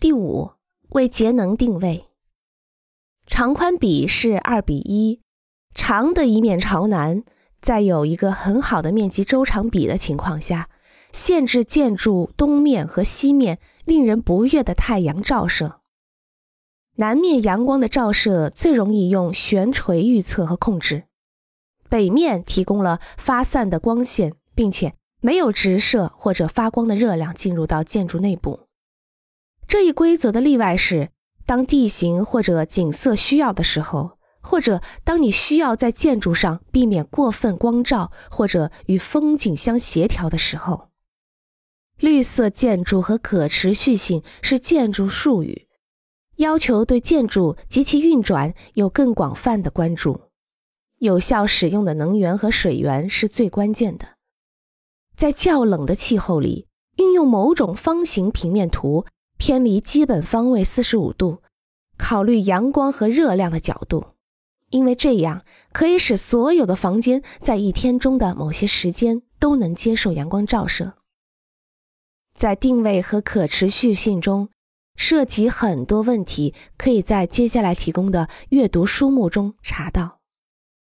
[0.00, 0.52] 第五，
[0.90, 2.06] 为节能定位，
[3.26, 5.20] 长宽比是二比一，
[5.74, 7.24] 长的一面朝南，
[7.60, 10.68] 在有一个很好的面积周长比的情况下，
[11.10, 15.80] 限制建筑东面和西面令人不悦的太阳照射。
[16.94, 21.06] 南面阳光的照射最容易用悬垂预测和控制，
[21.88, 28.67] 北面提供了发散的光线，并且没有直射或者发光的热量进入到建筑内部。
[29.68, 31.10] 这一规则的例外是，
[31.44, 40.88] 当地形或者景色需要的时候，或者当你需要在建筑上避免过分光照或者与风景相协调的时候。
[41.98, 45.68] 绿色建筑和可持续性是建筑术语，
[46.36, 50.22] 要求对建筑及其运转有更广泛的关注。
[50.98, 54.14] 有效使用的能源和水源是最关键的。
[55.14, 59.04] 在较冷的气候里，运用某种方形平面图。
[59.38, 61.42] 偏离基本方位四十五度，
[61.96, 64.08] 考虑阳光和热量的角度，
[64.70, 70.94] 因为这样可以使所有的房间在一天中的某些时间都能接受阳光照射。
[72.34, 74.48] 在定位和可持续性中，
[74.96, 80.17] 涉及很多问题，可以在接下来提供的阅读书目中查到。